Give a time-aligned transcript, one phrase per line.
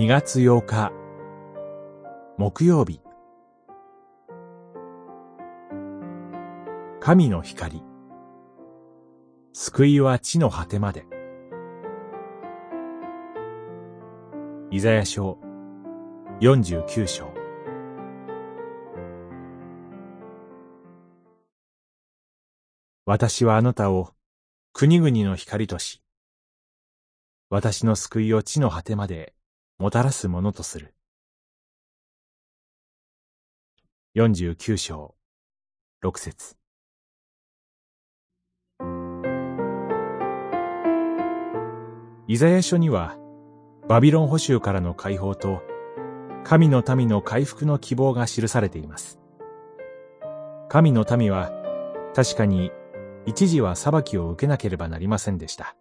[0.00, 0.92] 2月8日。
[2.38, 3.02] 木曜日。
[7.00, 7.82] 神の光。
[9.52, 11.04] 救いは地の果てまで。
[14.70, 15.36] イザヤ書
[16.40, 17.34] 49章。
[23.04, 24.14] 私はあなたを
[24.72, 26.02] 国々の光とし、
[27.50, 29.34] 私の救いを地の果てまで
[29.80, 30.92] もたらすものとする。
[34.14, 35.14] 49章、
[36.04, 36.54] 6節
[42.28, 43.16] イザヤ書には、
[43.88, 45.62] バビロン捕囚からの解放と、
[46.44, 49.18] 神の民の回復の希望が記されています。
[50.68, 51.52] 神の民は、
[52.14, 52.70] 確かに
[53.24, 55.74] 一時は裁きを受けなければなりませんでした。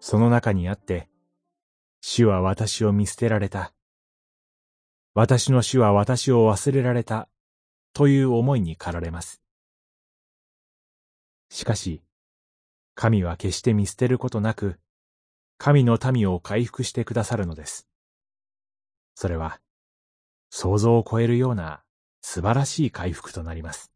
[0.00, 1.08] その中にあって、
[2.04, 3.72] 主は私を見捨てられた。
[5.14, 7.28] 私の主は私を忘れられた。
[7.94, 9.40] という思いに駆られます。
[11.48, 12.02] しかし、
[12.96, 14.80] 神は決して見捨てることなく、
[15.58, 17.86] 神の民を回復してくださるのです。
[19.14, 19.60] それは、
[20.50, 21.84] 想像を超えるような
[22.20, 23.92] 素晴らしい回復となります。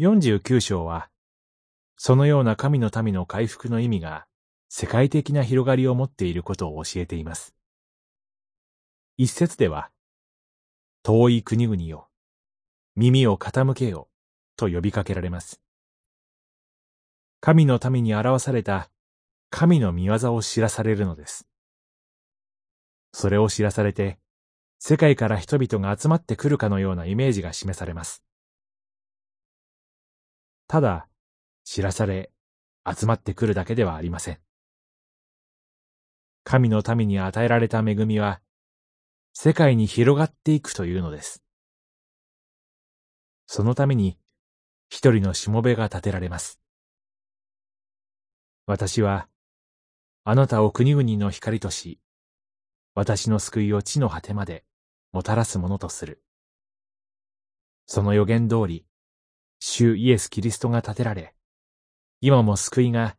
[0.00, 1.08] 49章は、
[1.96, 4.26] そのような神の民の回復の意味が
[4.68, 7.54] 世界的な広がりを持っていることを教えています。
[9.16, 9.90] 一節では、
[11.02, 12.08] 遠い国々よ、
[12.96, 14.08] 耳を傾けよ、
[14.56, 15.60] と呼びかけられます。
[17.40, 18.90] 神の民に表された
[19.50, 21.46] 神の見業を知らされるのです。
[23.12, 24.18] それを知らされて、
[24.78, 28.24] 世界から人々が集まってくるかのようなイメージが示されます。
[30.66, 31.08] ただ、
[31.64, 32.30] 知らされ、
[32.84, 34.45] 集まってくるだけではありません。
[36.48, 38.40] 神の民に与えられた恵みは、
[39.32, 41.42] 世界に広がっていくというのです。
[43.48, 44.16] そのために、
[44.88, 46.60] 一人のしもべが立てられます。
[48.64, 49.26] 私は、
[50.22, 51.98] あなたを国々の光とし、
[52.94, 54.64] 私の救いを地の果てまで
[55.10, 56.22] もたらすものとする。
[57.86, 58.86] その予言通り、
[59.58, 61.34] 主イエス・キリストが立てられ、
[62.20, 63.16] 今も救いが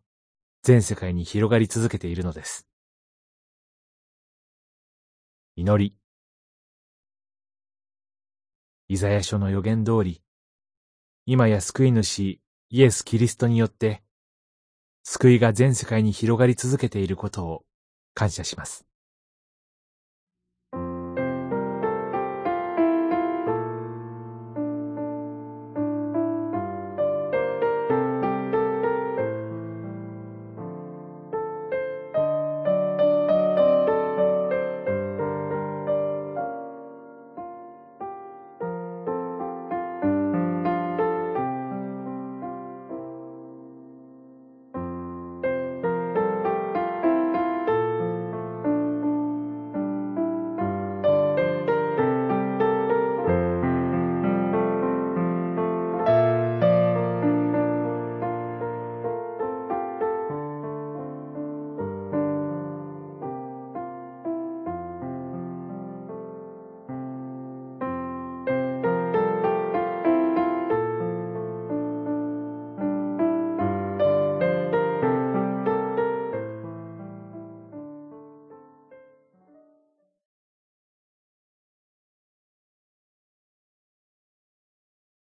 [0.64, 2.67] 全世界に広がり続けているのです。
[5.60, 5.96] 祈り。
[8.90, 10.22] イザヤ書の予言通り、
[11.26, 14.04] 今や救い主イエス・キリストによって、
[15.04, 17.66] 救いが全世界に広がり続けていることを
[18.14, 18.87] 感謝します。